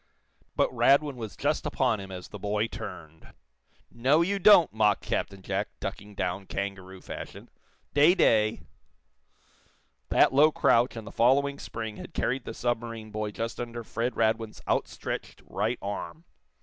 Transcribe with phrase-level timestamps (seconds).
[0.55, 3.35] But Radwin was just upon him as the boy turned.
[3.91, 7.51] "No, you don't!" mocked Captain Jack, ducking down, kangaroo fashion.
[7.93, 8.61] "Day day!"
[10.09, 14.15] That low crouch and the following spring had carried the submarine boy just under Fred
[14.15, 16.23] Radwin's outstretched right arm.